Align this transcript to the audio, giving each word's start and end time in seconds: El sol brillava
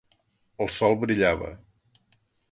El 0.63 0.71
sol 0.75 0.95
brillava 1.03 1.51